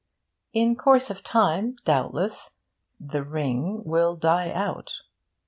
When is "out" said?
4.49-5.03